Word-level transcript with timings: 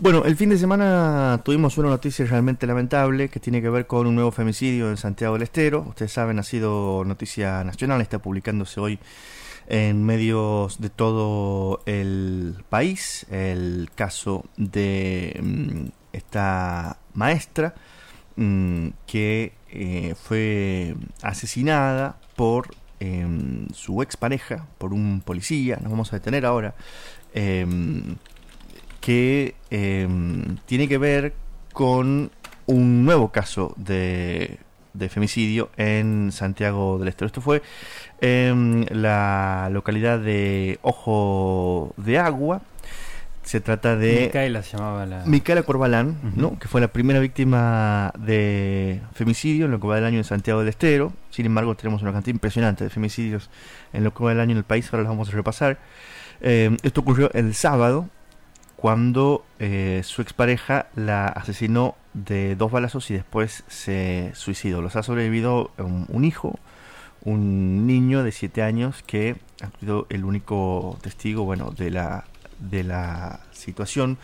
Bueno, 0.00 0.24
el 0.24 0.36
fin 0.36 0.48
de 0.48 0.58
semana 0.58 1.40
tuvimos 1.44 1.78
una 1.78 1.88
noticia 1.88 2.26
realmente 2.26 2.66
lamentable 2.66 3.28
que 3.28 3.38
tiene 3.38 3.62
que 3.62 3.70
ver 3.70 3.86
con 3.86 4.08
un 4.08 4.16
nuevo 4.16 4.32
femicidio 4.32 4.90
en 4.90 4.96
Santiago 4.96 5.34
del 5.34 5.44
Estero. 5.44 5.84
Ustedes 5.88 6.10
saben, 6.12 6.38
ha 6.40 6.42
sido 6.42 7.04
noticia 7.04 7.62
nacional, 7.62 8.00
está 8.00 8.18
publicándose 8.18 8.80
hoy 8.80 8.98
en 9.68 10.04
medios 10.04 10.80
de 10.80 10.90
todo 10.90 11.80
el 11.86 12.56
país 12.68 13.24
el 13.30 13.88
caso 13.94 14.44
de 14.56 15.40
mm, 15.40 15.86
esta 16.12 16.98
maestra 17.14 17.74
mm, 18.34 18.88
que 19.06 19.52
eh, 19.70 20.16
fue 20.20 20.96
asesinada 21.22 22.18
por 22.34 22.74
em, 22.98 23.68
su 23.72 24.02
expareja, 24.02 24.66
por 24.78 24.92
un 24.92 25.22
policía, 25.24 25.78
nos 25.80 25.92
vamos 25.92 26.12
a 26.12 26.16
detener 26.16 26.44
ahora, 26.46 26.74
em, 27.32 28.16
que 29.04 29.54
em, 29.68 30.56
tiene 30.64 30.88
que 30.88 30.96
ver 30.96 31.34
con 31.74 32.30
un 32.64 33.04
nuevo 33.04 33.30
caso 33.30 33.74
de 33.76 34.58
de 34.94 35.08
femicidio 35.08 35.70
en 35.76 36.32
Santiago 36.32 36.98
del 36.98 37.08
Estero. 37.08 37.26
Esto 37.26 37.40
fue 37.40 37.62
en 38.20 38.86
la 38.90 39.68
localidad 39.70 40.20
de 40.20 40.78
Ojo 40.82 41.92
de 41.96 42.18
Agua. 42.18 42.62
Se 43.42 43.60
trata 43.60 43.94
de... 43.96 44.22
Micaela 44.22 44.62
se 44.62 44.78
llamaba 44.78 45.04
la... 45.04 45.26
Micaela 45.26 45.64
Corbalán, 45.64 46.16
¿no? 46.34 46.58
que 46.58 46.66
fue 46.66 46.80
la 46.80 46.88
primera 46.88 47.20
víctima 47.20 48.10
de 48.18 49.02
femicidio 49.12 49.66
en 49.66 49.72
lo 49.72 49.80
que 49.80 49.86
va 49.86 49.96
del 49.96 50.06
año 50.06 50.16
en 50.16 50.24
Santiago 50.24 50.60
del 50.60 50.70
Estero. 50.70 51.12
Sin 51.28 51.44
embargo, 51.44 51.74
tenemos 51.74 52.00
una 52.00 52.12
cantidad 52.12 52.32
impresionante 52.32 52.84
de 52.84 52.90
femicidios 52.90 53.50
en 53.92 54.02
lo 54.02 54.14
que 54.14 54.24
va 54.24 54.30
del 54.30 54.40
año 54.40 54.52
en 54.52 54.58
el 54.58 54.64
país. 54.64 54.86
Ahora 54.86 55.02
los 55.02 55.10
vamos 55.10 55.28
a 55.28 55.32
repasar. 55.32 55.78
Eh, 56.40 56.74
esto 56.82 57.02
ocurrió 57.02 57.30
el 57.34 57.54
sábado, 57.54 58.08
cuando 58.84 59.46
eh, 59.60 60.02
su 60.04 60.20
expareja 60.20 60.88
la 60.94 61.24
asesinó 61.24 61.94
de 62.12 62.54
dos 62.54 62.70
balazos 62.70 63.10
y 63.10 63.14
después 63.14 63.64
se 63.66 64.30
suicidó. 64.34 64.82
Los 64.82 64.94
ha 64.96 65.02
sobrevivido 65.02 65.70
un, 65.78 66.22
hijo, 66.26 66.58
un 67.22 67.86
niño 67.86 68.22
de 68.22 68.30
siete 68.30 68.60
años 68.60 69.02
que 69.06 69.36
ha 69.62 69.70
sido 69.80 70.06
el 70.10 70.22
único 70.26 70.98
testigo 71.00 71.44
bueno, 71.44 71.70
de, 71.70 71.90
la, 71.90 72.24
de 72.58 72.84
la 72.84 73.40
situación. 73.52 74.18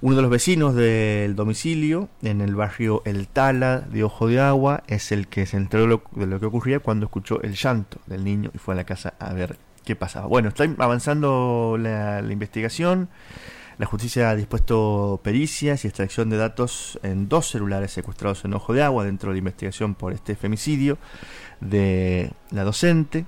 Uno 0.00 0.16
de 0.16 0.22
los 0.22 0.30
vecinos 0.30 0.74
del 0.74 1.36
domicilio, 1.36 2.08
en 2.22 2.40
el 2.40 2.54
barrio 2.54 3.02
El 3.04 3.28
Tala 3.28 3.80
de 3.80 4.04
Ojo 4.04 4.26
de 4.26 4.40
Agua, 4.40 4.84
es 4.86 5.12
el 5.12 5.28
que 5.28 5.44
se 5.44 5.58
enteró 5.58 6.02
de 6.12 6.26
lo 6.26 6.40
que 6.40 6.46
ocurría 6.46 6.78
cuando 6.78 7.04
escuchó 7.04 7.42
el 7.42 7.56
llanto 7.56 7.98
del 8.06 8.24
niño 8.24 8.52
y 8.54 8.58
fue 8.58 8.72
a 8.72 8.78
la 8.78 8.84
casa 8.84 9.12
a 9.18 9.34
ver 9.34 9.58
qué 9.84 9.96
pasaba. 9.96 10.28
Bueno, 10.28 10.48
está 10.48 10.64
avanzando 10.78 11.76
la 11.78 12.22
investigación. 12.32 13.10
La 13.78 13.86
justicia 13.86 14.30
ha 14.30 14.36
dispuesto 14.36 15.20
pericias 15.22 15.84
y 15.84 15.88
extracción 15.88 16.28
de 16.30 16.36
datos 16.36 16.98
en 17.02 17.28
dos 17.28 17.48
celulares 17.48 17.92
secuestrados 17.92 18.44
en 18.44 18.54
Ojo 18.54 18.74
de 18.74 18.82
Agua 18.82 19.04
dentro 19.04 19.30
de 19.30 19.34
la 19.34 19.38
investigación 19.38 19.94
por 19.94 20.12
este 20.12 20.36
femicidio 20.36 20.98
de 21.60 22.32
la 22.50 22.64
docente, 22.64 23.24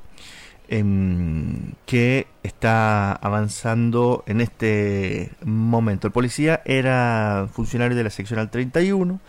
em, 0.69 1.73
que 1.87 2.27
está 2.43 3.13
avanzando 3.13 4.25
en 4.27 4.41
este 4.41 5.31
momento. 5.45 6.07
El 6.07 6.13
policía 6.13 6.63
era 6.65 7.49
funcionario 7.53 7.97
de 7.97 8.05
la 8.05 8.11
seccional 8.11 8.51
31 8.51 9.21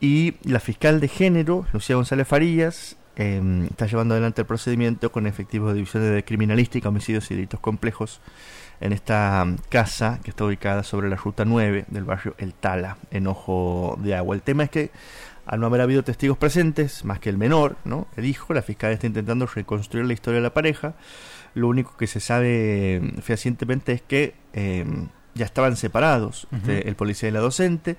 y 0.00 0.34
la 0.44 0.60
fiscal 0.60 1.00
de 1.00 1.08
género, 1.08 1.66
Lucía 1.72 1.96
González 1.96 2.26
Farías, 2.26 2.96
em, 3.16 3.64
está 3.66 3.86
llevando 3.86 4.14
adelante 4.14 4.42
el 4.42 4.46
procedimiento 4.46 5.12
con 5.12 5.26
efectivos 5.26 5.70
de 5.70 5.74
división 5.76 6.14
de 6.14 6.24
criminalística, 6.24 6.88
homicidios 6.88 7.30
y 7.30 7.34
delitos 7.34 7.60
complejos 7.60 8.20
en 8.82 8.92
esta 8.92 9.46
casa 9.68 10.18
que 10.22 10.30
está 10.30 10.44
ubicada 10.44 10.82
sobre 10.82 11.08
la 11.08 11.16
ruta 11.16 11.44
9 11.44 11.86
del 11.88 12.04
barrio 12.04 12.34
El 12.38 12.52
Tala, 12.52 12.98
en 13.10 13.28
Ojo 13.28 13.96
de 14.02 14.14
Agua. 14.16 14.34
El 14.34 14.42
tema 14.42 14.64
es 14.64 14.70
que 14.70 14.90
al 15.46 15.60
no 15.60 15.66
haber 15.66 15.80
habido 15.80 16.02
testigos 16.02 16.38
presentes, 16.38 17.04
más 17.04 17.18
que 17.18 17.28
el 17.28 17.38
menor, 17.38 17.76
¿no? 17.84 18.06
El 18.16 18.26
hijo, 18.26 18.54
la 18.54 18.62
fiscal 18.62 18.92
está 18.92 19.06
intentando 19.06 19.46
reconstruir 19.46 20.06
la 20.06 20.12
historia 20.12 20.38
de 20.38 20.42
la 20.42 20.54
pareja. 20.54 20.94
Lo 21.54 21.68
único 21.68 21.96
que 21.96 22.06
se 22.06 22.20
sabe 22.20 23.00
mm, 23.00 23.20
fehacientemente 23.20 23.92
es 23.92 24.02
que 24.02 24.34
em, 24.52 25.08
ya 25.34 25.44
estaban 25.44 25.76
separados 25.76 26.46
este, 26.52 26.88
el 26.88 26.94
policía 26.94 27.28
y 27.28 27.32
la 27.32 27.40
docente 27.40 27.96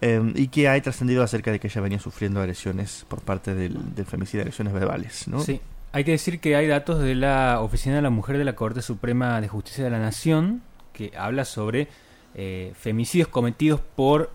em, 0.00 0.32
y 0.34 0.48
que 0.48 0.68
hay 0.68 0.80
trascendido 0.80 1.22
acerca 1.22 1.52
de 1.52 1.60
que 1.60 1.68
ella 1.68 1.80
venía 1.80 1.98
sufriendo 1.98 2.40
agresiones 2.40 3.04
por 3.08 3.20
parte 3.20 3.54
del, 3.54 3.94
del 3.94 4.06
femicidio, 4.06 4.42
agresiones 4.42 4.72
verbales, 4.72 5.28
¿no? 5.28 5.40
Sí. 5.40 5.60
Hay 5.92 6.04
que 6.04 6.12
decir 6.12 6.38
que 6.38 6.54
hay 6.54 6.68
datos 6.68 7.00
de 7.00 7.14
la 7.14 7.60
Oficina 7.60 7.96
de 7.96 8.02
la 8.02 8.10
Mujer 8.10 8.38
de 8.38 8.44
la 8.44 8.54
Corte 8.54 8.80
Suprema 8.80 9.40
de 9.40 9.48
Justicia 9.48 9.82
de 9.82 9.90
la 9.90 9.98
Nación 9.98 10.62
que 10.92 11.12
habla 11.16 11.44
sobre 11.44 11.88
eh, 12.34 12.72
femicidios 12.76 13.28
cometidos 13.28 13.80
por 13.96 14.30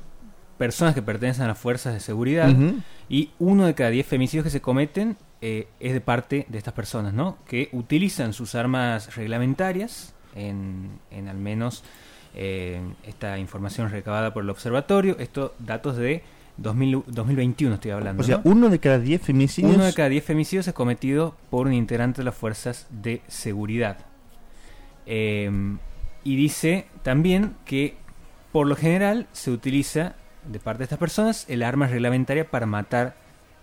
personas 0.58 0.94
que 0.96 1.02
pertenecen 1.02 1.46
a 1.46 1.48
las 1.50 1.58
fuerzas 1.58 1.94
de 1.94 2.00
seguridad 2.00 2.50
y 3.08 3.32
uno 3.40 3.66
de 3.66 3.74
cada 3.74 3.90
diez 3.90 4.06
femicidios 4.06 4.44
que 4.44 4.50
se 4.50 4.62
cometen 4.62 5.18
eh, 5.42 5.68
es 5.80 5.94
de 5.94 6.02
parte 6.02 6.46
de 6.50 6.58
estas 6.58 6.74
personas, 6.74 7.14
¿no? 7.14 7.38
Que 7.46 7.70
utilizan 7.72 8.34
sus 8.34 8.56
armas 8.56 9.16
reglamentarias 9.16 10.14
en, 10.34 11.00
en 11.12 11.28
al 11.28 11.38
menos 11.38 11.84
eh, 12.34 12.82
esta 13.04 13.38
información 13.38 13.90
recabada 13.92 14.34
por 14.34 14.44
el 14.44 14.50
observatorio, 14.50 15.16
estos 15.20 15.52
datos 15.60 15.96
de 15.96 16.24
2021 16.58 17.76
estoy 17.76 17.92
hablando. 17.92 18.22
O 18.22 18.26
sea, 18.26 18.42
uno 18.44 18.70
de 18.70 18.80
cada 18.80 19.00
diez 19.00 19.22
femicidios. 19.22 19.76
Uno 19.76 19.86
de 19.86 19.94
cada 19.94 20.10
diez 20.10 20.24
femicidios 20.24 20.68
es 20.68 20.74
cometido 20.74 21.36
por 21.50 21.68
un 21.68 21.74
integrante 21.74 22.22
de 22.22 22.26
las 22.26 22.36
fuerzas 22.36 22.88
de 22.90 23.22
seguridad. 23.28 23.98
Em, 25.06 25.78
y 26.24 26.36
dice 26.36 26.88
también 27.04 27.56
que 27.66 27.96
por 28.52 28.68
lo 28.68 28.76
general 28.76 29.28
se 29.34 29.52
utiliza 29.52 30.16
de 30.50 30.60
parte 30.60 30.80
de 30.80 30.84
estas 30.86 31.00
personas 31.00 31.46
el 31.50 31.62
arma 31.64 31.88
reglamentaria 31.88 32.50
para 32.50 32.66
matar 32.66 33.16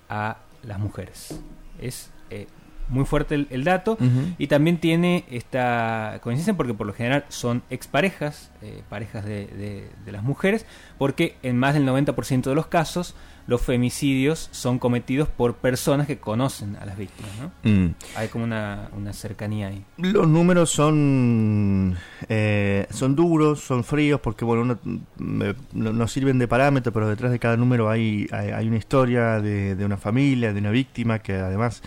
a 0.08 0.38
las 0.62 0.78
mujeres. 0.78 1.41
Es 1.81 2.10
eh, 2.31 2.47
muy 2.88 3.04
fuerte 3.04 3.47
el, 3.48 3.65
dato 3.65 3.97
y 4.38 4.47
también 4.47 4.78
tiene 4.78 5.25
esta 5.31 6.19
coincidencia 6.22 6.54
porque 6.54 6.75
por 6.75 6.87
lo 6.87 6.93
general 6.93 7.25
son 7.29 7.62
exparejas, 7.70 8.50
eh, 8.62 8.82
parejas 8.88 9.25
de, 9.25 9.46
de, 10.05 10.12
las 10.12 10.23
mujeres, 10.23 10.67
porque 10.99 11.37
en 11.43 11.58
más 11.58 11.75
del 11.75 11.87
90% 11.87 12.43
de 12.43 12.55
los 12.55 12.67
casos 12.67 13.14
los 13.46 13.61
femicidios 13.62 14.49
son 14.52 14.79
cometidos 14.79 15.29
por 15.29 15.56
personas 15.56 16.06
que 16.06 16.19
conocen 16.19 16.76
a 16.76 16.84
las 16.84 16.96
víctimas. 16.96 17.32
¿no? 17.40 17.70
Mm. 17.70 17.94
Hay 18.17 18.29
como 18.29 18.44
una, 18.44 18.88
una, 18.96 19.12
cercanía 19.12 19.69
ahí. 19.69 19.84
Los 19.96 20.29
números 20.29 20.70
son, 20.70 21.96
eh, 22.29 22.87
son 22.90 23.17
duros, 23.17 23.61
son 23.61 23.84
fríos, 23.84 24.20
porque 24.20 24.44
bueno, 24.44 24.79
no, 25.19 26.08
sirven 26.08 26.38
de 26.38 26.49
parámetro, 26.49 26.93
pero 26.93 27.08
detrás 27.08 27.32
de 27.32 27.38
cada 27.38 27.56
número 27.56 27.90
hay, 27.90 28.29
hay, 28.31 28.50
hay 28.50 28.69
una 28.69 28.76
historia 28.76 29.40
de, 29.40 29.75
de 29.75 29.84
una 29.84 29.96
familia, 29.96 30.52
de 30.52 30.61
una 30.61 30.70
víctima 30.70 31.19
que 31.19 31.34
además 31.34 31.82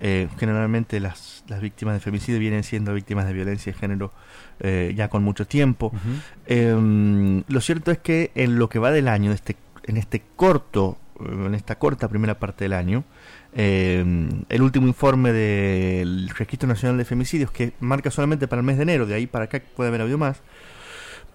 eh, 0.00 0.28
generalmente 0.38 1.00
las, 1.00 1.44
las, 1.48 1.60
víctimas 1.60 1.94
de 1.94 2.00
femicidio 2.00 2.38
vienen 2.38 2.62
siendo 2.62 2.94
víctimas 2.94 3.26
de 3.26 3.32
violencia 3.32 3.72
de 3.72 3.78
género 3.78 4.12
eh, 4.60 4.94
ya 4.96 5.08
con 5.08 5.22
mucho 5.22 5.46
tiempo. 5.46 5.92
Em, 6.46 7.42
lo 7.48 7.60
cierto 7.60 7.90
es 7.90 7.98
que 7.98 8.30
en 8.34 8.58
lo 8.58 8.68
que 8.68 8.78
va 8.78 8.90
del 8.90 9.08
año, 9.08 9.32
este, 9.32 9.56
en 9.84 9.96
este 9.96 10.22
corto 10.36 10.98
en 11.20 11.54
esta 11.56 11.78
corta 11.80 12.08
primera 12.08 12.38
parte 12.38 12.64
del 12.64 12.74
año. 12.74 13.02
el 13.54 14.62
último 14.62 14.86
informe 14.86 15.32
del 15.32 16.28
Registro 16.28 16.68
Nacional 16.68 16.96
de 16.96 17.04
Femicidios, 17.04 17.50
que 17.50 17.72
marca 17.80 18.10
solamente 18.12 18.46
para 18.46 18.60
el 18.60 18.66
mes 18.66 18.76
de 18.76 18.84
enero, 18.84 19.04
de 19.04 19.14
ahí 19.14 19.26
para 19.26 19.46
acá 19.46 19.60
puede 19.74 19.88
haber 19.88 20.02
habido 20.02 20.16
más, 20.16 20.42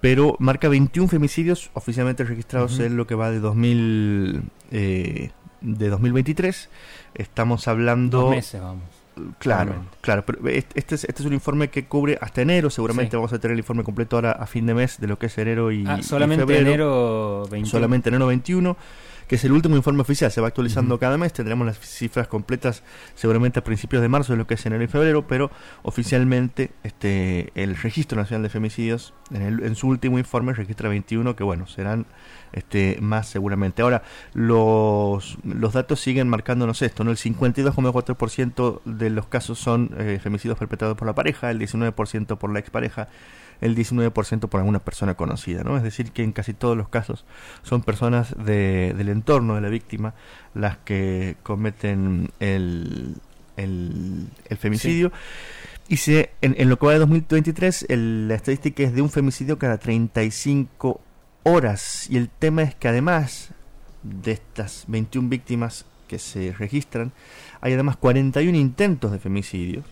pero 0.04 0.36
marca 0.39 0.68
21 0.68 1.07
femicidios 1.07 1.69
oficialmente 1.74 2.25
registrados 2.25 2.80
en 2.80 2.98
lo 2.98 3.07
que 3.07 3.15
va 3.15 3.31
de 3.31 3.39
2000 3.39 4.44
eh, 4.71 5.31
de 5.63 5.89
2023. 5.89 6.69
Estamos 7.15 7.68
hablando 7.68 8.21
Dos 8.21 8.30
meses, 8.31 8.62
vamos. 8.62 8.83
Claro, 9.38 9.75
claro, 10.01 10.25
pero 10.25 10.48
este 10.48 10.95
es, 10.95 11.04
este 11.04 11.21
es 11.21 11.25
un 11.27 11.33
informe 11.33 11.69
que 11.69 11.86
cubre 11.86 12.18
hasta 12.19 12.42
enero, 12.42 12.71
seguramente 12.71 13.15
vamos 13.15 13.31
a 13.31 13.38
tener 13.38 13.54
el 13.54 13.60
informe 13.60 13.83
completo 13.83 14.15
ahora 14.15 14.31
a 14.31 14.48
fin 14.48 14.65
de 14.65 14.74
mes 14.74 15.00
de 15.00 15.06
lo 15.06 15.19
que 15.19 15.27
es 15.27 15.38
enero 15.38 15.71
y, 15.71 15.86
ah, 15.86 16.01
solamente 16.01 16.42
enero 16.57 17.45
21. 17.51 17.69
Solamente 17.69 18.10
enero 18.10 18.25
21 18.25 18.75
que 19.27 19.35
es 19.35 19.43
el 19.43 19.51
último 19.51 19.75
informe 19.75 20.01
oficial, 20.01 20.31
se 20.31 20.41
va 20.41 20.47
actualizando 20.47 20.99
cada 20.99 21.17
mes, 21.17 21.33
tendremos 21.33 21.65
las 21.65 21.79
cifras 21.79 22.27
completas 22.27 22.83
seguramente 23.15 23.59
a 23.59 23.63
principios 23.63 24.01
de 24.01 24.09
marzo 24.09 24.33
de 24.33 24.37
lo 24.37 24.47
que 24.47 24.55
es 24.55 24.65
enero 24.65 24.83
y 24.83 24.87
febrero, 24.87 25.27
pero 25.27 25.51
oficialmente 25.83 26.71
este 26.83 27.51
el 27.55 27.75
Registro 27.75 28.17
Nacional 28.17 28.43
de 28.43 28.49
Femicidios 28.49 29.13
en, 29.31 29.75
su 29.75 29.87
último 29.87 30.19
informe 30.19 30.53
registra 30.53 30.89
21 30.89 31.35
que 31.35 31.43
bueno, 31.43 31.67
serán 31.67 32.05
este 32.51 32.97
más 33.01 33.27
seguramente. 33.27 33.81
Ahora, 33.81 34.03
los, 34.33 35.37
los 35.43 35.73
datos 35.73 35.99
siguen 35.99 36.29
marcándonos 36.29 36.81
esto, 36.81 37.03
¿no? 37.03 37.11
El 37.11 37.17
52,4% 37.17 38.81
de 38.85 39.09
los 39.09 39.27
casos 39.27 39.59
son 39.59 39.91
eh, 39.97 40.19
femicidios 40.21 40.57
perpetrados 40.57 40.97
por 40.97 41.07
la 41.07 41.15
pareja, 41.15 41.49
el 41.49 41.59
19% 41.59 42.37
por 42.37 42.53
la 42.53 42.59
expareja, 42.59 43.07
el 43.63 43.75
19% 43.75 44.50
por 44.50 44.60
alguna 44.60 44.80
persona 44.80 45.15
conocida, 45.15 45.63
¿no? 45.63 45.77
Es 45.77 45.83
decir, 45.83 46.12
que 46.12 46.24
en 46.24 46.33
casi 46.33 46.54
todos 46.54 46.75
los 46.75 46.89
casos 46.89 47.25
son 47.63 47.81
personas 47.81 48.36
de, 48.38 48.94
del 48.98 49.10
entorno 49.10 49.56
de 49.56 49.62
la 49.62 49.69
víctima 49.69 50.13
las 50.54 50.77
que 50.77 51.38
cometen 51.44 52.31
el, 52.39 53.15
el, 53.57 54.27
femicidio. 54.60 55.12
Y 55.88 55.98
se, 55.98 56.31
en, 56.42 56.69
lo 56.69 56.77
que 56.77 56.86
va 56.86 56.94
de 56.94 57.00
2023, 57.00 57.88
la 57.89 58.36
estadística 58.36 58.83
es 58.83 58.94
de 58.94 59.01
un 59.01 59.10
femicidio 59.10 59.57
cada 59.57 59.77
35 59.77 61.01
horas. 61.44 62.10
Y 62.10 62.18
el 62.18 62.30
tema 62.30 62.63
es 62.63 62.75
que 62.75 62.88
además 62.88 63.51
de 64.04 64.33
estas 64.33 64.86
21 64.88 65.30
víctimas 65.30 65.86
que 66.07 66.19
se 66.19 66.54
registran, 66.54 67.12
hay 67.62 67.74
además 67.74 67.98
41 67.98 68.57
intentos 68.57 69.12
de 69.12 69.19
femicidios, 69.19 69.86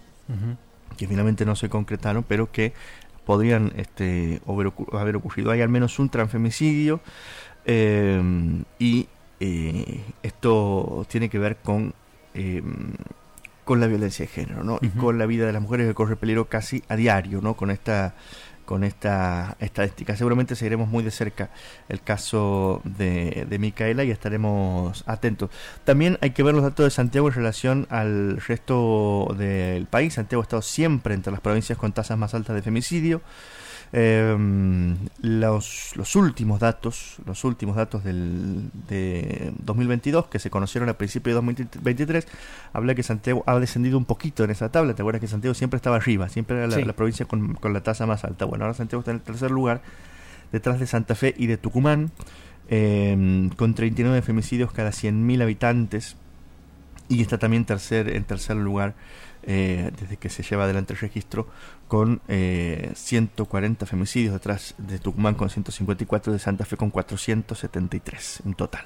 que 0.97 1.07
finalmente 1.07 1.45
no 1.45 1.55
se 1.55 1.69
concretaron, 1.69 2.23
pero 2.23 2.51
que 2.51 2.73
podrían 3.31 3.71
este, 3.77 4.41
haber, 4.45 5.15
ocurrido. 5.15 5.51
Hay 5.51 5.61
al 5.61 5.69
menos 5.69 5.99
un 5.99 6.09
transfemicidio 6.09 6.99
eh, 7.63 8.21
y 8.77 9.07
eh, 9.39 10.03
esto 10.21 11.05
tiene 11.09 11.29
que 11.29 11.39
ver 11.39 11.55
con, 11.63 11.93
eh, 12.33 12.61
con 13.63 13.79
la 13.79 13.87
violencia 13.87 14.25
de 14.25 14.31
género 14.33 14.65
¿no? 14.65 14.79
y 14.81 14.89
con 14.89 15.17
la 15.17 15.25
vida 15.27 15.45
de 15.45 15.53
las 15.53 15.61
mujeres 15.61 15.87
que 15.87 15.93
corre 15.93 16.17
peligro 16.17 16.49
casi 16.49 16.83
a 16.89 16.97
diario 16.97 17.39
¿no? 17.39 17.53
con 17.53 17.71
esta 17.71 18.15
con 18.71 18.85
esta 18.85 19.57
estadística. 19.59 20.15
Seguramente 20.15 20.55
seguiremos 20.55 20.87
muy 20.87 21.03
de 21.03 21.11
cerca 21.11 21.49
el 21.89 22.01
caso 22.01 22.79
de, 22.85 23.45
de 23.49 23.59
Micaela 23.59 24.05
y 24.05 24.11
estaremos 24.11 25.03
atentos. 25.07 25.49
También 25.83 26.17
hay 26.21 26.29
que 26.29 26.41
ver 26.41 26.53
los 26.53 26.63
datos 26.63 26.85
de 26.85 26.89
Santiago 26.89 27.27
en 27.27 27.33
relación 27.33 27.85
al 27.89 28.37
resto 28.37 29.35
del 29.37 29.87
país. 29.87 30.13
Santiago 30.13 30.41
ha 30.41 30.45
estado 30.45 30.61
siempre 30.61 31.13
entre 31.13 31.33
las 31.33 31.41
provincias 31.41 31.77
con 31.77 31.91
tasas 31.91 32.17
más 32.17 32.33
altas 32.33 32.55
de 32.55 32.61
femicidio. 32.61 33.21
Eh, 33.93 34.37
los, 35.21 35.95
los, 35.97 36.15
últimos 36.15 36.61
datos, 36.61 37.17
los 37.25 37.43
últimos 37.43 37.75
datos 37.75 38.05
del, 38.05 38.69
de 38.87 39.51
2022 39.59 40.27
que 40.27 40.39
se 40.39 40.49
conocieron 40.49 40.87
al 40.87 40.95
principio 40.95 41.31
de 41.31 41.35
2023, 41.35 42.27
habla 42.71 42.95
que 42.95 43.03
Santiago 43.03 43.43
ha 43.45 43.59
descendido 43.59 43.97
un 43.97 44.05
poquito 44.05 44.45
en 44.45 44.51
esa 44.51 44.71
tabla. 44.71 44.93
¿Te 44.95 45.01
acuerdas 45.01 45.19
que 45.19 45.27
Santiago 45.27 45.53
siempre 45.53 45.75
estaba 45.75 45.97
arriba? 45.97 46.29
Siempre 46.29 46.57
era 46.57 46.67
la, 46.67 46.93
provincia 46.93 47.25
con, 47.25 47.55
con, 47.55 47.73
la 47.73 47.83
tasa 47.83 48.05
más 48.05 48.23
alta. 48.23 48.45
Bueno, 48.45 48.63
ahora 48.63 48.75
Santiago 48.75 49.01
está 49.01 49.11
en 49.11 49.17
el 49.17 49.23
tercer 49.23 49.51
lugar, 49.51 49.81
detrás 50.53 50.79
de 50.79 50.87
Santa 50.87 51.15
Fe 51.15 51.35
y 51.37 51.47
de 51.47 51.57
Tucumán, 51.57 52.11
eh, 52.69 53.49
con 53.57 53.73
39 53.73 54.21
femicidios 54.21 54.71
cada 54.71 54.91
100.000 54.91 55.41
habitantes. 55.41 56.15
Y 57.09 57.21
está 57.21 57.37
también 57.37 57.65
tercer, 57.65 58.07
en 58.15 58.23
tercer 58.23 58.55
lugar 58.55 58.95
eh, 59.43 59.91
desde 59.99 60.17
que 60.17 60.29
se 60.29 60.43
lleva 60.43 60.65
adelante 60.65 60.93
el 60.93 60.99
registro, 60.99 61.47
con 61.87 62.21
eh, 62.27 62.91
140 62.95 63.85
femicidios 63.85 64.33
detrás 64.33 64.75
de 64.77 64.99
Tucumán 64.99 65.35
con 65.35 65.49
154, 65.49 66.33
de 66.33 66.39
Santa 66.39 66.65
Fe 66.65 66.77
con 66.77 66.89
473 66.89 68.43
en 68.45 68.53
total. 68.53 68.85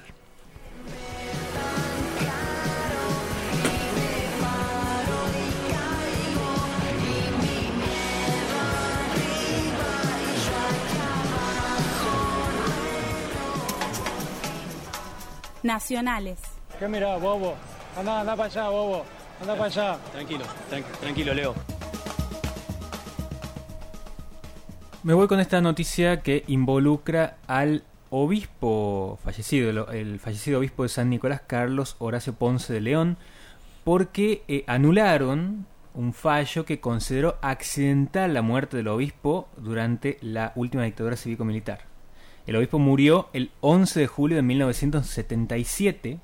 Nacionales. 15.62 16.38
¿Qué 16.78 16.86
mira, 16.86 17.16
bobo? 17.16 17.56
Anda, 17.96 18.20
anda 18.20 18.36
para 18.36 18.48
allá, 18.48 18.68
bobo. 18.68 19.04
Anda 19.40 19.54
para 19.54 19.64
allá. 19.66 19.98
Tranquilo, 20.12 20.44
tranquilo, 21.00 21.34
Leo. 21.34 21.54
Me 25.02 25.14
voy 25.14 25.28
con 25.28 25.38
esta 25.40 25.60
noticia 25.60 26.20
que 26.22 26.44
involucra 26.48 27.36
al 27.46 27.84
obispo 28.10 29.18
fallecido, 29.22 29.88
el 29.90 30.18
fallecido 30.18 30.58
obispo 30.58 30.82
de 30.82 30.88
San 30.88 31.10
Nicolás, 31.10 31.42
Carlos 31.46 31.96
Horacio 31.98 32.32
Ponce 32.34 32.72
de 32.72 32.80
León, 32.80 33.16
porque 33.84 34.42
eh, 34.48 34.64
anularon 34.66 35.66
un 35.94 36.12
fallo 36.12 36.64
que 36.64 36.80
consideró 36.80 37.38
accidental 37.40 38.34
la 38.34 38.42
muerte 38.42 38.76
del 38.78 38.88
obispo 38.88 39.48
durante 39.56 40.18
la 40.22 40.52
última 40.56 40.84
dictadura 40.84 41.16
cívico-militar. 41.16 41.80
El 42.46 42.56
obispo 42.56 42.78
murió 42.78 43.28
el 43.32 43.50
11 43.60 44.00
de 44.00 44.06
julio 44.06 44.36
de 44.36 44.42
1977 44.42 46.20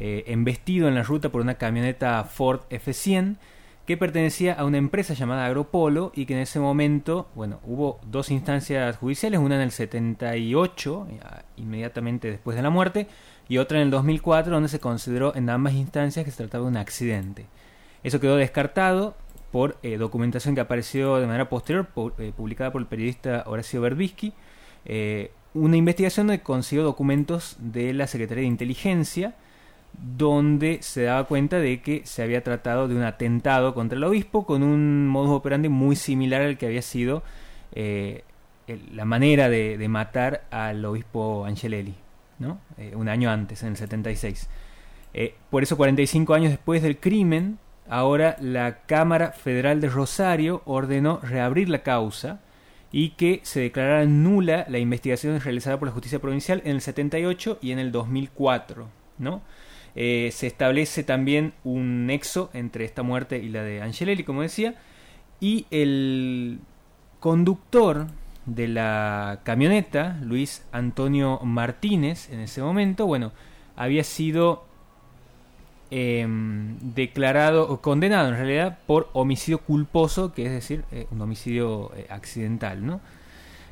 eh, 0.00 0.22
embestido 0.28 0.86
en 0.86 0.94
la 0.94 1.02
ruta 1.02 1.28
por 1.30 1.40
una 1.40 1.54
camioneta 1.54 2.22
Ford 2.22 2.60
F100 2.70 3.34
que 3.84 3.96
pertenecía 3.96 4.52
a 4.52 4.64
una 4.64 4.78
empresa 4.78 5.12
llamada 5.12 5.44
Agropolo 5.44 6.12
y 6.14 6.24
que 6.24 6.34
en 6.34 6.40
ese 6.40 6.60
momento, 6.60 7.28
bueno, 7.34 7.58
hubo 7.64 7.98
dos 8.06 8.30
instancias 8.30 8.96
judiciales, 8.96 9.40
una 9.40 9.56
en 9.56 9.62
el 9.62 9.72
78, 9.72 11.08
eh, 11.10 11.20
inmediatamente 11.56 12.30
después 12.30 12.56
de 12.56 12.62
la 12.62 12.70
muerte, 12.70 13.08
y 13.48 13.58
otra 13.58 13.78
en 13.78 13.84
el 13.84 13.90
2004, 13.90 14.52
donde 14.52 14.68
se 14.68 14.78
consideró 14.78 15.34
en 15.34 15.50
ambas 15.50 15.72
instancias 15.74 16.24
que 16.24 16.30
se 16.30 16.36
trataba 16.36 16.62
de 16.62 16.70
un 16.70 16.76
accidente. 16.76 17.46
Eso 18.04 18.20
quedó 18.20 18.36
descartado 18.36 19.16
por 19.50 19.78
eh, 19.82 19.96
documentación 19.96 20.54
que 20.54 20.60
apareció 20.60 21.16
de 21.16 21.26
manera 21.26 21.48
posterior, 21.48 21.88
publicada 21.88 22.70
por 22.70 22.82
el 22.82 22.86
periodista 22.86 23.42
Horacio 23.46 23.80
Berbisky, 23.80 24.32
una 25.54 25.76
investigación 25.76 26.28
que 26.28 26.40
consiguió 26.40 26.84
documentos 26.84 27.56
de 27.58 27.92
la 27.94 28.06
Secretaría 28.06 28.42
de 28.42 28.48
Inteligencia, 28.48 29.34
donde 30.00 30.78
se 30.82 31.02
daba 31.02 31.24
cuenta 31.24 31.58
de 31.58 31.82
que 31.82 32.02
se 32.04 32.22
había 32.22 32.42
tratado 32.42 32.88
de 32.88 32.94
un 32.94 33.02
atentado 33.02 33.74
contra 33.74 33.96
el 33.96 34.04
obispo 34.04 34.46
con 34.46 34.62
un 34.62 35.08
modus 35.08 35.30
operandi 35.30 35.68
muy 35.68 35.96
similar 35.96 36.42
al 36.42 36.56
que 36.56 36.66
había 36.66 36.82
sido 36.82 37.22
eh, 37.72 38.22
la 38.92 39.04
manera 39.04 39.48
de, 39.48 39.86
matar 39.88 40.44
al 40.50 40.84
obispo 40.84 41.44
Angelelli, 41.46 41.94
¿no? 42.38 42.58
Eh, 42.76 42.92
un 42.94 43.08
año 43.08 43.30
antes, 43.30 43.62
en 43.62 43.70
el 43.70 43.76
76. 43.76 44.48
Eh, 45.14 45.34
por 45.50 45.62
eso, 45.62 45.76
45 45.76 46.34
años 46.34 46.50
después 46.50 46.82
del 46.82 46.98
crimen, 46.98 47.58
ahora 47.88 48.36
la 48.40 48.80
Cámara 48.86 49.32
Federal 49.32 49.80
de 49.80 49.88
Rosario 49.88 50.62
ordenó 50.66 51.20
reabrir 51.22 51.70
la 51.70 51.82
causa 51.82 52.40
y 52.92 53.10
que 53.10 53.40
se 53.42 53.60
declarara 53.60 54.04
nula 54.04 54.66
la 54.68 54.78
investigación 54.78 55.40
realizada 55.40 55.78
por 55.78 55.88
la 55.88 55.92
justicia 55.92 56.18
provincial 56.18 56.60
en 56.64 56.72
el 56.72 56.80
78 56.80 57.58
y 57.62 57.72
en 57.72 57.78
el 57.78 57.90
2004, 57.90 58.86
¿no? 59.18 59.42
Eh, 59.94 60.30
se 60.32 60.46
establece 60.46 61.02
también 61.02 61.52
un 61.64 62.06
nexo 62.06 62.50
entre 62.52 62.84
esta 62.84 63.02
muerte 63.02 63.38
y 63.38 63.48
la 63.48 63.62
de 63.62 63.82
Angelelli, 63.82 64.24
como 64.24 64.42
decía, 64.42 64.74
y 65.40 65.66
el 65.70 66.60
conductor 67.20 68.06
de 68.46 68.68
la 68.68 69.40
camioneta, 69.44 70.18
Luis 70.22 70.64
Antonio 70.72 71.38
Martínez, 71.42 72.30
en 72.30 72.40
ese 72.40 72.62
momento, 72.62 73.06
bueno, 73.06 73.32
había 73.76 74.04
sido 74.04 74.64
em, 75.90 76.78
declarado 76.80 77.68
o 77.68 77.80
condenado 77.80 78.28
en 78.28 78.34
realidad 78.34 78.78
por 78.86 79.08
homicidio 79.12 79.58
culposo, 79.58 80.32
que 80.32 80.46
es 80.46 80.52
decir, 80.52 80.84
eh, 80.92 81.06
un 81.10 81.20
homicidio 81.20 81.92
eh, 81.94 82.06
accidental, 82.10 82.84
¿no? 82.84 83.00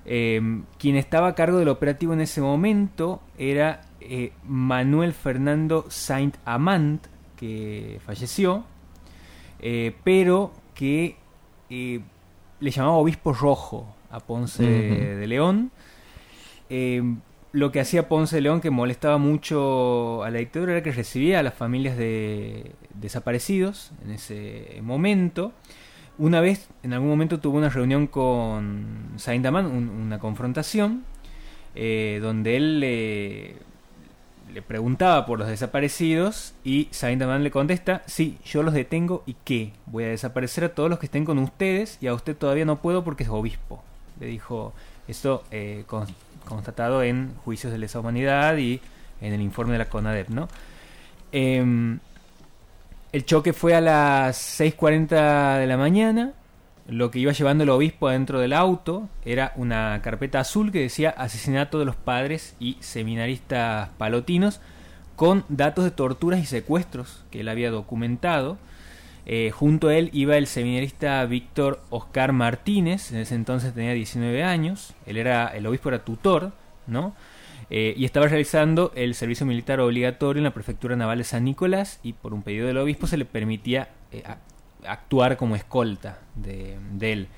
Em, 0.04 0.64
quien 0.78 0.96
estaba 0.96 1.28
a 1.28 1.34
cargo 1.34 1.58
del 1.58 1.68
operativo 1.68 2.12
en 2.12 2.20
ese 2.20 2.40
momento 2.40 3.20
era 3.38 3.80
eh, 4.08 4.32
Manuel 4.44 5.12
Fernando 5.12 5.86
Saint 5.88 6.36
Amant, 6.44 7.06
que 7.36 8.00
falleció, 8.04 8.64
eh, 9.60 9.94
pero 10.04 10.52
que 10.74 11.16
eh, 11.70 12.00
le 12.60 12.70
llamaba 12.70 12.96
obispo 12.96 13.32
rojo 13.32 13.94
a 14.10 14.20
Ponce 14.20 14.62
de 14.62 15.26
León. 15.26 15.70
lo 17.52 17.72
que 17.72 17.80
hacía 17.80 18.08
Ponce 18.08 18.36
de 18.36 18.42
León 18.42 18.60
que 18.60 18.70
molestaba 18.70 19.18
mucho 19.18 20.22
a 20.22 20.30
la 20.30 20.38
dictadura 20.38 20.72
era 20.72 20.82
que 20.82 20.92
recibía 20.92 21.40
a 21.40 21.42
las 21.42 21.54
familias 21.54 21.96
de 21.96 22.72
desaparecidos 22.94 23.92
en 24.04 24.12
ese 24.12 24.80
momento. 24.82 25.52
Una 26.18 26.40
vez, 26.40 26.68
en 26.82 26.94
algún 26.94 27.10
momento 27.10 27.40
tuvo 27.40 27.58
una 27.58 27.68
reunión 27.68 28.06
con 28.06 29.12
Saint 29.16 29.44
Daman, 29.44 29.66
una 29.66 30.18
confrontación, 30.18 31.04
eh, 31.74 32.20
donde 32.22 32.56
él 32.56 32.80
le, 32.80 33.56
le 34.52 34.62
preguntaba 34.62 35.26
por 35.26 35.38
los 35.38 35.48
desaparecidos 35.48 36.54
y 36.64 36.88
Saint 36.90 37.20
Daman 37.20 37.42
le 37.42 37.50
contesta, 37.50 38.02
sí, 38.06 38.38
yo 38.44 38.62
los 38.62 38.74
detengo 38.74 39.22
y 39.26 39.36
qué, 39.44 39.72
voy 39.86 40.04
a 40.04 40.08
desaparecer 40.08 40.64
a 40.64 40.74
todos 40.74 40.88
los 40.88 40.98
que 40.98 41.06
estén 41.06 41.24
con 41.24 41.38
ustedes 41.38 41.98
y 42.00 42.06
a 42.06 42.14
usted 42.14 42.36
todavía 42.36 42.64
no 42.64 42.80
puedo 42.80 43.04
porque 43.04 43.24
es 43.24 43.28
obispo. 43.28 43.82
Le 44.20 44.26
dijo 44.26 44.72
esto 45.08 45.44
eh, 45.50 45.84
constatado 46.46 47.02
en 47.02 47.34
juicios 47.44 47.72
de 47.72 47.78
lesa 47.78 48.00
humanidad 48.00 48.56
y 48.56 48.80
en 49.20 49.32
el 49.32 49.42
informe 49.42 49.72
de 49.72 49.78
la 49.78 49.88
CONADEP, 49.88 50.28
¿no? 50.28 50.48
Em, 51.32 51.98
el 53.12 53.24
choque 53.24 53.52
fue 53.52 53.74
a 53.74 53.80
las 53.80 54.60
6.40 54.60 55.58
de 55.58 55.66
la 55.66 55.76
mañana. 55.76 56.32
Lo 56.88 57.10
que 57.10 57.18
iba 57.18 57.32
llevando 57.32 57.64
el 57.64 57.70
obispo 57.70 58.06
adentro 58.06 58.38
del 58.38 58.52
auto 58.52 59.08
era 59.24 59.52
una 59.56 60.00
carpeta 60.02 60.38
azul 60.38 60.70
que 60.70 60.80
decía 60.80 61.10
asesinato 61.10 61.80
de 61.80 61.84
los 61.84 61.96
padres 61.96 62.54
y 62.60 62.76
seminaristas 62.80 63.88
palotinos 63.98 64.60
con 65.16 65.44
datos 65.48 65.84
de 65.84 65.90
torturas 65.90 66.40
y 66.40 66.46
secuestros 66.46 67.24
que 67.30 67.40
él 67.40 67.48
había 67.48 67.70
documentado. 67.72 68.56
Eh, 69.24 69.50
junto 69.50 69.88
a 69.88 69.96
él 69.96 70.10
iba 70.12 70.36
el 70.36 70.46
seminarista 70.46 71.24
Víctor 71.24 71.80
Oscar 71.90 72.32
Martínez, 72.32 73.10
en 73.10 73.18
ese 73.18 73.34
entonces 73.34 73.74
tenía 73.74 73.92
19 73.92 74.44
años, 74.44 74.94
él 75.06 75.16
era, 75.16 75.48
el 75.48 75.66
obispo 75.66 75.88
era 75.88 76.04
tutor, 76.04 76.52
¿no? 76.86 77.16
Eh, 77.68 77.94
y 77.96 78.04
estaba 78.04 78.28
realizando 78.28 78.92
el 78.94 79.16
servicio 79.16 79.44
militar 79.44 79.80
obligatorio 79.80 80.38
en 80.38 80.44
la 80.44 80.54
prefectura 80.54 80.94
naval 80.94 81.18
de 81.18 81.24
San 81.24 81.42
Nicolás 81.42 81.98
y 82.04 82.12
por 82.12 82.32
un 82.32 82.44
pedido 82.44 82.68
del 82.68 82.78
obispo 82.78 83.08
se 83.08 83.16
le 83.16 83.24
permitía 83.24 83.88
eh, 84.12 84.22
actuar 84.84 85.36
como 85.36 85.56
escolta 85.56 86.18
de, 86.34 86.76
él. 87.00 87.28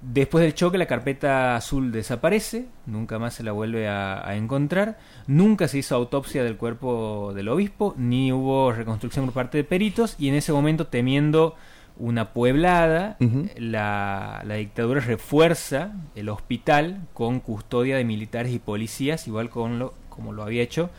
Después 0.00 0.42
del 0.42 0.54
choque 0.54 0.76
la 0.76 0.86
carpeta 0.86 1.56
azul 1.56 1.90
desaparece, 1.90 2.66
nunca 2.86 3.18
más 3.18 3.34
se 3.34 3.42
la 3.42 3.52
vuelve 3.52 3.88
a, 3.88 4.34
encontrar, 4.36 4.98
nunca 5.26 5.68
se 5.68 5.78
hizo 5.78 5.94
autopsia 5.94 6.44
del 6.44 6.56
cuerpo 6.56 7.32
del 7.34 7.48
obispo, 7.48 7.94
ni 7.96 8.32
hubo 8.32 8.72
reconstrucción 8.72 9.24
por 9.26 9.34
parte 9.34 9.58
de 9.58 9.64
peritos 9.64 10.16
y 10.18 10.28
en 10.28 10.34
ese 10.34 10.52
momento 10.52 10.86
temiendo 10.86 11.56
una 11.96 12.32
pueblada, 12.32 13.16
la, 13.56 14.42
dictadura 14.44 15.00
refuerza 15.00 15.92
el 16.16 16.28
hospital 16.28 17.06
con 17.14 17.40
custodia 17.40 17.96
de 17.96 18.04
militares 18.04 18.52
y 18.52 18.58
policías, 18.58 19.26
igual 19.28 19.48
con 19.48 19.78
lo, 19.78 19.94
como 20.08 20.32
lo 20.32 20.42
había 20.42 20.62
hecho 20.62 20.90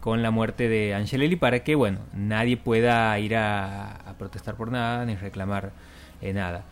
con 0.00 0.22
la 0.22 0.30
muerte 0.30 0.68
de 0.68 0.94
Angelelli, 0.94 1.36
para 1.36 1.64
que 1.64 1.74
bueno 1.74 2.00
nadie 2.14 2.56
pueda 2.56 3.18
ir 3.18 3.36
a, 3.36 4.14
protestar 4.18 4.56
por 4.56 4.70
nada 4.70 5.04
ni 5.04 5.14
reclamar 5.16 5.72
eh, 6.20 6.32
nada. 6.32 6.64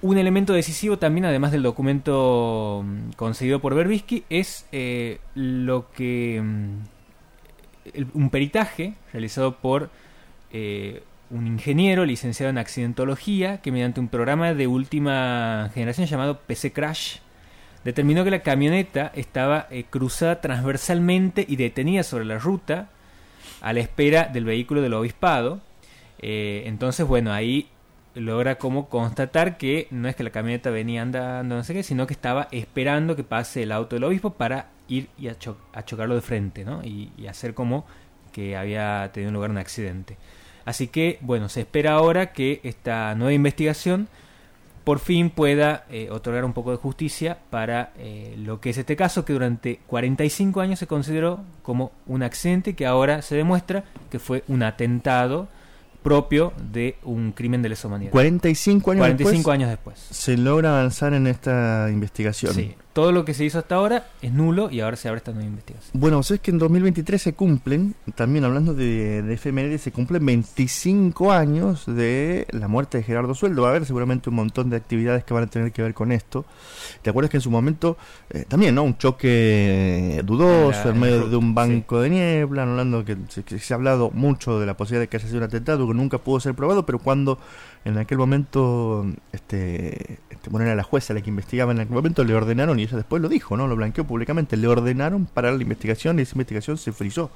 Un 0.00 0.16
elemento 0.16 0.52
decisivo 0.52 0.98
también, 0.98 1.24
además 1.24 1.50
del 1.50 1.62
documento 1.62 2.84
mm, 2.84 3.12
conseguido 3.16 3.60
por 3.60 3.74
Berbisky, 3.74 4.24
es 4.30 4.66
eh, 4.70 5.18
lo 5.34 5.90
que 5.90 6.40
mm, 6.42 8.08
un 8.14 8.30
peritaje 8.30 8.94
realizado 9.12 9.56
por 9.56 9.90
eh, 10.52 11.02
un 11.30 11.46
ingeniero 11.46 12.04
licenciado 12.04 12.50
en 12.50 12.58
accidentología 12.58 13.60
que 13.60 13.72
mediante 13.72 14.00
un 14.00 14.08
programa 14.08 14.54
de 14.54 14.66
última 14.66 15.70
generación 15.74 16.06
llamado 16.06 16.38
PC 16.38 16.72
Crash 16.72 17.18
determinó 17.84 18.24
que 18.24 18.30
la 18.30 18.42
camioneta 18.42 19.12
estaba 19.14 19.66
eh, 19.70 19.84
cruzada 19.88 20.40
transversalmente 20.40 21.44
y 21.48 21.56
detenida 21.56 22.02
sobre 22.02 22.24
la 22.24 22.38
ruta 22.38 22.88
a 23.60 23.72
la 23.72 23.80
espera 23.80 24.24
del 24.24 24.44
vehículo 24.44 24.82
del 24.82 24.94
obispado. 24.94 25.60
Eh, 26.20 26.64
entonces, 26.66 27.06
bueno, 27.06 27.32
ahí 27.32 27.68
logra 28.14 28.56
como 28.56 28.88
constatar 28.88 29.56
que 29.58 29.86
no 29.90 30.08
es 30.08 30.16
que 30.16 30.24
la 30.24 30.30
camioneta 30.30 30.70
venía 30.70 31.02
andando, 31.02 31.56
no 31.56 31.64
sé 31.64 31.74
qué, 31.74 31.82
sino 31.82 32.06
que 32.06 32.14
estaba 32.14 32.48
esperando 32.50 33.16
que 33.16 33.24
pase 33.24 33.62
el 33.62 33.72
auto 33.72 33.96
del 33.96 34.04
obispo 34.04 34.30
para 34.34 34.70
ir 34.88 35.08
y 35.18 35.28
a, 35.28 35.36
chocarlo 35.38 36.14
de 36.14 36.20
frente, 36.20 36.64
¿no? 36.64 36.82
Y 36.82 37.26
hacer 37.28 37.54
como 37.54 37.84
que 38.32 38.56
había 38.56 39.10
tenido 39.12 39.32
lugar 39.32 39.50
un 39.50 39.58
accidente. 39.58 40.16
Así 40.64 40.88
que, 40.88 41.18
bueno, 41.22 41.48
se 41.48 41.60
espera 41.60 41.94
ahora 41.94 42.32
que 42.32 42.60
esta 42.62 43.14
nueva 43.14 43.32
investigación 43.32 44.08
por 44.88 45.00
fin 45.00 45.28
pueda 45.28 45.84
eh, 45.90 46.08
otorgar 46.10 46.46
un 46.46 46.54
poco 46.54 46.70
de 46.70 46.78
justicia 46.78 47.36
para 47.50 47.92
eh, 47.98 48.34
lo 48.38 48.58
que 48.58 48.70
es 48.70 48.78
este 48.78 48.96
caso, 48.96 49.22
que 49.22 49.34
durante 49.34 49.80
45 49.86 50.62
años 50.62 50.78
se 50.78 50.86
consideró 50.86 51.40
como 51.62 51.92
un 52.06 52.22
accidente 52.22 52.74
que 52.74 52.86
ahora 52.86 53.20
se 53.20 53.36
demuestra 53.36 53.84
que 54.10 54.18
fue 54.18 54.44
un 54.48 54.62
atentado 54.62 55.46
propio 56.02 56.54
de 56.72 56.96
un 57.02 57.32
crimen 57.32 57.60
de 57.60 57.68
lesa 57.68 57.86
humanidad. 57.86 58.12
45 58.12 58.92
años 58.92 59.00
45 59.00 59.36
después, 59.36 59.54
años 59.54 59.68
después. 59.68 59.98
Se 60.10 60.38
logra 60.38 60.78
avanzar 60.78 61.12
en 61.12 61.26
esta 61.26 61.88
investigación. 61.92 62.54
Sí, 62.54 62.74
todo 62.98 63.12
lo 63.12 63.24
que 63.24 63.32
se 63.32 63.44
hizo 63.44 63.60
hasta 63.60 63.76
ahora 63.76 64.08
es 64.22 64.32
nulo 64.32 64.72
y 64.72 64.80
ahora 64.80 64.96
se 64.96 65.06
abre 65.06 65.18
esta 65.18 65.30
nueva 65.30 65.46
investigación. 65.46 65.92
Bueno, 65.92 66.18
es 66.18 66.40
que 66.40 66.50
en 66.50 66.58
2023 66.58 67.22
se 67.22 67.32
cumplen, 67.32 67.94
también 68.16 68.44
hablando 68.44 68.74
de, 68.74 69.22
de 69.22 69.78
se 69.78 69.92
cumplen 69.92 70.26
25 70.26 71.30
años 71.30 71.86
de 71.86 72.48
la 72.50 72.66
muerte 72.66 72.98
de 72.98 73.04
Gerardo 73.04 73.36
Sueldo. 73.36 73.62
Va 73.62 73.68
a 73.68 73.70
haber 73.70 73.86
seguramente 73.86 74.30
un 74.30 74.34
montón 74.34 74.68
de 74.68 74.78
actividades 74.78 75.22
que 75.22 75.32
van 75.32 75.44
a 75.44 75.46
tener 75.46 75.70
que 75.70 75.80
ver 75.80 75.94
con 75.94 76.10
esto. 76.10 76.44
¿Te 77.00 77.10
acuerdas 77.10 77.30
que 77.30 77.36
en 77.36 77.40
su 77.40 77.52
momento 77.52 77.96
eh, 78.30 78.44
también, 78.48 78.74
¿no? 78.74 78.82
Un 78.82 78.98
choque 78.98 80.20
dudoso 80.24 80.90
en 80.90 80.98
medio 80.98 81.28
de 81.28 81.36
un 81.36 81.54
banco 81.54 82.00
de 82.00 82.10
niebla, 82.10 82.64
hablando 82.64 83.04
que 83.04 83.16
se, 83.28 83.44
se, 83.60 83.74
ha 83.74 83.76
hablado 83.76 84.10
mucho 84.10 84.58
de 84.58 84.66
la 84.66 84.76
posibilidad 84.76 85.02
de 85.02 85.08
que 85.08 85.18
haya 85.18 85.26
sido 85.26 85.38
un 85.38 85.44
atentado 85.44 85.86
que 85.86 85.94
nunca 85.94 86.18
pudo 86.18 86.40
ser 86.40 86.54
probado, 86.54 86.84
pero 86.84 86.98
cuando 86.98 87.38
en 87.84 87.98
aquel 87.98 88.18
momento, 88.18 89.06
este, 89.32 90.18
este, 90.30 90.50
bueno, 90.50 90.66
era 90.66 90.74
la 90.74 90.82
jueza 90.82 91.14
la 91.14 91.20
que 91.20 91.30
investigaba 91.30 91.72
en 91.72 91.80
aquel 91.80 91.94
momento, 91.94 92.24
le 92.24 92.34
ordenaron, 92.34 92.78
y 92.78 92.82
ella 92.82 92.96
después 92.96 93.22
lo 93.22 93.28
dijo, 93.28 93.56
¿no? 93.56 93.66
Lo 93.66 93.76
blanqueó 93.76 94.04
públicamente, 94.04 94.56
le 94.56 94.68
ordenaron 94.68 95.26
parar 95.26 95.54
la 95.54 95.62
investigación 95.62 96.18
y 96.18 96.22
esa 96.22 96.34
investigación 96.34 96.78
se 96.78 96.92
frizó, 96.92 97.30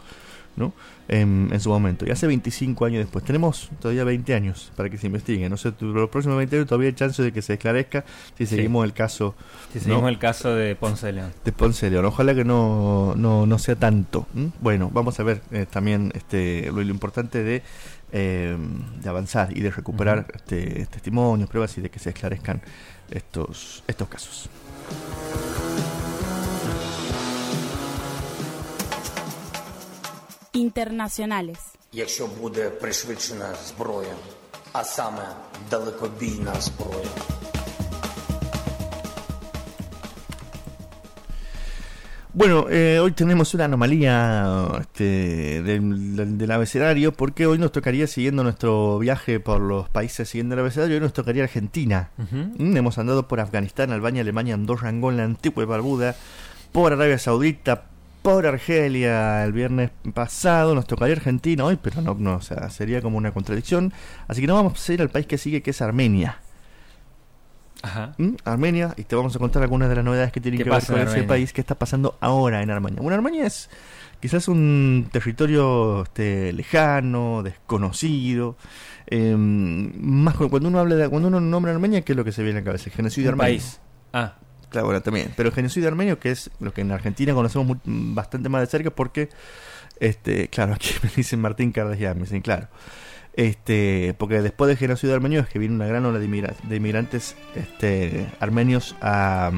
¿no? 0.57 0.73
En, 1.09 1.59
su 1.61 1.69
momento. 1.69 2.07
Y 2.07 2.11
hace 2.11 2.27
25 2.27 2.85
años 2.85 3.01
después, 3.01 3.25
tenemos 3.25 3.71
todavía 3.81 4.05
20 4.05 4.35
años 4.35 4.73
para 4.77 4.89
que 4.89 4.99
se 4.99 5.07
investigue, 5.07 5.49
no 5.49 5.57
sé, 5.57 5.73
los 5.81 6.09
próximos 6.11 6.39
20 6.39 6.57
años 6.57 6.69
todavía 6.69 6.89
hay 6.89 6.95
chance 6.95 7.23
de 7.23 7.33
que 7.33 7.43
se 7.43 7.55
esclarezca 7.55 8.05
si 8.37 8.47
seguimos 8.47 8.85
el 8.85 8.93
caso. 8.93 9.35
Si 9.73 9.81
seguimos 9.81 10.09
el 10.09 10.19
caso 10.19 10.55
de 10.55 10.75
Ponce 10.77 11.07
de 11.07 11.13
León. 11.13 11.33
De 11.45 11.53
Ponce 11.53 11.87
de 11.87 11.93
León, 11.93 12.05
ojalá 12.07 12.35
que 12.35 12.45
no, 12.45 13.15
no, 13.17 13.47
no 13.47 13.59
sea 13.59 13.77
tanto. 13.77 14.27
Bueno, 14.61 14.91
vamos 14.93 15.19
a 15.21 15.23
ver 15.23 15.43
eh, 15.51 15.67
también 15.71 16.13
este, 16.15 16.71
lo 16.73 16.83
importante 16.83 17.43
de 17.43 17.63
eh, 18.12 18.58
de 19.02 19.10
avanzar 19.10 19.56
y 19.56 19.62
de 19.62 19.72
recuperar 19.72 20.26
este, 20.34 20.86
testimonios, 20.86 21.50
pruebas 21.50 21.78
y 21.78 21.82
de 21.82 21.90
que 21.90 22.00
se 22.00 22.10
esclarezcan 22.10 22.62
estos, 23.10 23.84
estos 23.88 24.08
casos. 24.08 24.50
Internacionales. 30.54 31.58
Якщо 31.94 32.28
буде 32.28 32.70
пришвидшена 32.70 33.56
зброя, 33.68 34.16
а 34.74 34.84
саме 34.84 35.26
далекобійна 35.70 36.54
зброя. 36.62 37.10
Bueno, 42.35 42.67
eh, 42.71 42.99
hoy 42.99 43.13
tenemos 43.13 43.53
una 43.53 43.67
anomalía 43.67 44.67
este, 44.81 45.63
del, 45.63 46.51
abecedario 46.51 47.13
porque 47.13 47.47
hoy 47.47 47.59
nos 47.59 47.73
tocaría, 47.73 48.07
siguiendo 48.07 48.43
nuestro 48.43 48.99
viaje 48.99 49.39
por 49.39 49.61
los 49.61 49.91
países 49.91 50.31
siguiendo 50.31 50.55
el 50.55 50.61
abecedario, 50.61 50.95
hoy 50.95 51.03
nos 51.03 51.13
tocaría 51.13 51.43
Argentina. 51.43 52.09
Mm, 52.17 52.75
hemos 52.75 52.97
andado 52.97 53.29
por 53.29 53.41
Afganistán, 53.41 53.93
Albania, 53.93 54.23
Alemania, 54.23 54.55
Andorra, 54.55 54.89
Angola, 54.89 55.25
Antigua 55.25 55.63
y 55.63 55.67
Barbuda, 55.67 56.17
por 56.73 56.95
Arabia 56.95 57.19
Saudita, 57.19 57.85
por 58.23 58.47
Argelia 58.47 59.45
el 59.45 59.53
viernes 59.53 59.91
pasado, 60.15 60.75
nos 60.75 60.87
tocaría 60.87 61.17
Argentina 61.17 61.67
hoy, 61.67 61.79
pero 61.83 62.01
no, 62.01 62.15
no, 62.15 62.37
o 62.37 62.41
sea, 62.41 62.71
sería 62.71 63.03
como 63.03 63.19
una 63.19 63.33
contradicción. 63.33 63.93
Así 64.27 64.41
que 64.41 64.47
no 64.47 64.55
vamos 64.55 64.89
a 64.89 64.93
ir 64.95 65.03
al 65.03 65.11
país 65.11 65.27
que 65.27 65.37
sigue, 65.37 65.61
que 65.61 65.73
es 65.73 65.83
Armenia. 65.83 66.39
¿Mm? 68.17 68.35
Armenia, 68.45 68.95
y 68.97 69.05
te 69.05 69.17
vamos 69.17 69.35
a 69.35 69.39
contar 69.39 69.63
algunas 69.63 69.89
de 69.89 69.97
las 69.97 70.05
novedades 70.05 70.33
que 70.33 70.41
tienen 70.41 70.63
que 70.63 70.69
ver 70.69 70.85
con 70.85 71.01
ese 71.01 71.23
país 71.25 71.53
que 71.53 71.61
está 71.61 71.75
pasando 71.75 72.17
ahora 72.21 72.63
en 72.63 72.71
Armenia. 72.71 73.01
Bueno, 73.01 73.17
Armenia 73.17 73.47
es 73.47 73.69
quizás 74.21 74.49
un 74.49 75.09
territorio 75.11 76.03
este, 76.05 76.53
lejano, 76.53 77.43
desconocido. 77.43 78.57
Em, 79.07 79.93
más 80.01 80.37
cuando 80.37 80.69
uno 80.69 80.79
habla 80.79 80.95
de, 80.95 81.09
cuando 81.09 81.29
uno 81.29 81.41
nombra 81.41 81.73
Armenia, 81.73 82.03
¿qué 82.03 82.13
es 82.13 82.17
lo 82.17 82.25
que 82.25 82.33
se 82.33 82.43
viene 82.43 82.59
a 82.59 82.63
la 82.63 82.67
cabeza? 82.67 82.89
El 82.89 82.97
genocidio 82.97 83.31
armenio. 83.31 83.53
país. 83.53 83.81
Ah. 84.13 84.35
Claro, 84.69 84.87
bueno, 84.87 85.03
también. 85.03 85.33
Pero 85.37 85.51
el 85.51 85.55
genocidio 85.55 85.89
armenio, 85.89 86.19
que 86.19 86.31
es 86.31 86.51
lo 86.61 86.73
que 86.73 86.81
en 86.81 86.93
Argentina 86.93 87.35
conocemos 87.35 87.77
bastante 87.85 88.49
más 88.49 88.63
de 88.63 88.67
cerca, 88.69 88.91
porque, 88.91 89.29
este, 90.01 90.49
claro, 90.49 90.73
aquí 90.75 90.95
me 91.03 91.11
dicen 91.15 91.41
Martín 91.41 91.73
Cardegian, 91.73 92.17
me 92.17 92.23
dicen, 92.23 92.41
claro 92.41 92.69
este 93.35 94.15
porque 94.19 94.43
después 94.43 94.69
del 94.69 94.77
genocidio 94.77 95.15
armenio 95.15 95.41
es 95.41 95.49
que 95.49 95.59
viene 95.59 95.75
una 95.75 95.87
gran 95.87 96.05
ola 96.05 96.19
de, 96.19 96.27
inmigrantes 96.77 97.37
este, 97.55 98.27
armenios 98.41 98.95
a, 99.01 99.51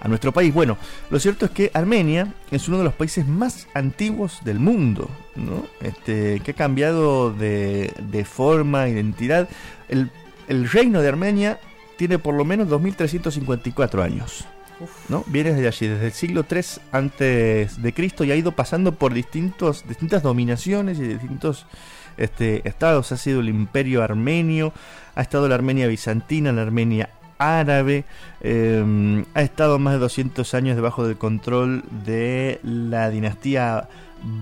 a 0.00 0.08
nuestro 0.08 0.32
país. 0.32 0.52
Bueno, 0.54 0.78
lo 1.10 1.18
cierto 1.18 1.46
es 1.46 1.50
que 1.50 1.70
Armenia 1.74 2.32
es 2.50 2.68
uno 2.68 2.78
de 2.78 2.84
los 2.84 2.94
países 2.94 3.26
más 3.26 3.66
antiguos 3.74 4.40
del 4.44 4.58
mundo, 4.58 5.10
¿no? 5.36 5.66
este, 5.80 6.40
que 6.40 6.52
ha 6.52 6.54
cambiado 6.54 7.32
de, 7.32 7.92
de 7.98 8.24
forma, 8.24 8.88
identidad. 8.88 9.48
El, 9.88 10.10
el 10.48 10.68
reino 10.70 11.02
de 11.02 11.08
Armenia 11.08 11.60
tiene 11.96 12.18
por 12.18 12.34
lo 12.34 12.44
menos 12.44 12.68
2.354 12.68 14.02
años. 14.02 14.44
¿no? 15.08 15.24
Viene 15.26 15.52
desde 15.52 15.66
allí, 15.66 15.86
desde 15.88 16.06
el 16.06 16.12
siglo 16.12 16.46
III 16.48 16.62
antes 16.92 17.82
de 17.82 17.92
Cristo 17.92 18.22
y 18.22 18.30
ha 18.30 18.36
ido 18.36 18.52
pasando 18.52 18.92
por 18.92 19.12
distintos, 19.12 19.84
distintas 19.88 20.22
dominaciones 20.22 21.00
y 21.00 21.02
distintos 21.02 21.66
este, 22.18 22.68
estados. 22.68 23.12
Ha 23.12 23.16
sido 23.16 23.40
el 23.40 23.48
imperio 23.48 24.02
armenio, 24.02 24.72
ha 25.14 25.22
estado 25.22 25.48
la 25.48 25.54
Armenia 25.54 25.86
bizantina, 25.86 26.52
la 26.52 26.62
Armenia 26.62 27.10
árabe, 27.38 28.04
eh, 28.40 29.24
ha 29.34 29.42
estado 29.42 29.78
más 29.78 29.94
de 29.94 30.00
200 30.00 30.54
años 30.54 30.76
debajo 30.76 31.06
del 31.06 31.16
control 31.16 31.84
de 32.04 32.60
la 32.62 33.10
dinastía 33.10 33.88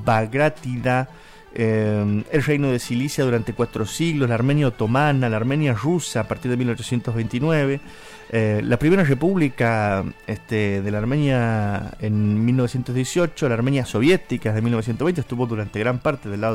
Bagrátida, 0.05 1.09
eh, 1.55 2.25
el 2.31 2.43
reino 2.43 2.71
de 2.71 2.79
Cilicia 2.79 3.25
durante 3.25 3.55
cuatro 3.55 3.87
siglos, 3.87 4.29
la 4.29 4.35
Armenia 4.35 4.69
otomana, 4.69 5.29
la 5.29 5.37
Armenia 5.37 5.73
rusa 5.73 6.21
a 6.21 6.25
partir 6.25 6.51
de 6.51 6.57
1829. 6.59 7.81
Eh, 8.29 8.61
la 8.65 8.77
primera 8.79 9.05
república 9.05 10.05
este, 10.27 10.83
de 10.83 10.91
la 10.91 10.99
Armenia 10.99 11.95
en 12.01 12.45
1918, 12.45 13.49
la 13.49 13.55
Armenia 13.55 13.87
soviética 13.87 14.53
de 14.53 14.61
1920, 14.61 15.21
estuvo 15.21 15.47
durante 15.47 15.79
gran 15.79 16.01
parte 16.01 16.29
del 16.29 16.41
lado 16.41 16.55